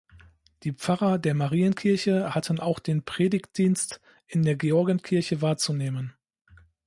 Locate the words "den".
2.79-3.03